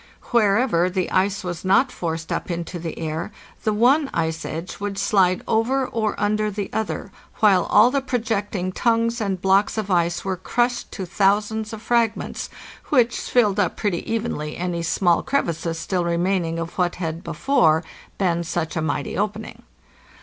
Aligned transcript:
© 0.01 0.03
Wher 0.33 0.57
ever 0.57 0.89
the 0.89 1.11
ice 1.11 1.43
was 1.43 1.63
not 1.63 1.91
forced 1.91 2.31
up 2.31 2.49
into 2.49 2.79
the 2.79 2.97
air, 2.97 3.31
the 3.63 3.71
one 3.71 4.09
ice 4.15 4.45
edge 4.45 4.79
would 4.79 4.97
slide 4.97 5.43
over 5.47 5.85
or 5.85 6.19
under 6.19 6.49
the 6.49 6.71
other, 6.73 7.11
while 7.35 7.65
all 7.65 7.91
the 7.91 8.01
projecting 8.01 8.71
tongues 8.71 9.21
and 9.21 9.39
blocks 9.43 9.77
of 9.77 9.91
ice 9.91 10.25
were 10.25 10.35
crushed 10.37 10.91
to 10.93 11.05
thousands 11.05 11.71
of 11.71 11.83
frag 11.83 12.17
ments, 12.17 12.49
which 12.89 13.15
filled 13.19 13.59
up 13.59 13.77
pretty 13.77 14.11
evenly 14.11 14.57
any 14.57 14.81
small 14.81 15.21
crevices 15.21 15.77
still 15.77 16.03
re 16.03 16.17
maining 16.17 16.57
of 16.59 16.79
what 16.79 16.95
had 16.95 17.23
before 17.23 17.83
been 18.17 18.43
such 18.43 18.75
a 18.75 18.81
mighty 18.81 19.15
opening. 19.15 19.61